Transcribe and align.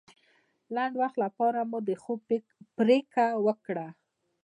د 0.67 0.69
لنډ 0.75 0.93
وخت 1.01 1.15
لپاره 1.25 1.59
مو 1.69 1.79
د 1.87 1.89
خوب 2.03 2.19
پرېکړه 2.77 3.25
وکړه. 3.45 3.87